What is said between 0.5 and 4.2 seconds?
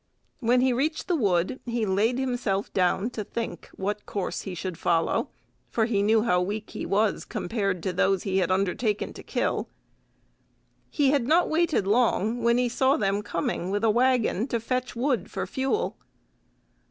he reached the wood, he laid himself down to think what